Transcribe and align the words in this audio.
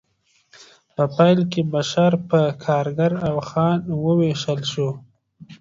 په 0.95 1.03
پیل 1.15 1.39
کې 1.51 1.61
بشر 1.73 2.11
په 2.29 2.39
کارګر 2.65 3.11
او 3.29 3.35
خان 3.49 3.79
وویشل 4.05 4.59
شو 4.71 4.89